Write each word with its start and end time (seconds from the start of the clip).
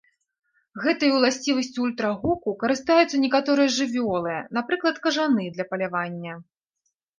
Гэтай 0.85 1.11
уласцівасцю 1.17 1.79
ультрагуку 1.87 2.55
карыстаюцца 2.65 3.21
некаторыя 3.27 3.69
жывёлы, 3.77 4.35
напрыклад, 4.61 4.95
кажаны 5.07 5.49
для 5.61 5.71
палявання. 5.75 6.33